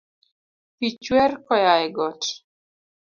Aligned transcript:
Pi 0.77 0.87
chwer 1.03 1.31
koya 1.45 1.73
e 1.85 1.87
got 1.95 2.21